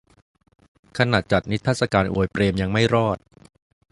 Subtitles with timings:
[0.97, 3.17] "ขนาดจัดนิทรรศการอวยเปรมยังไม่รอด"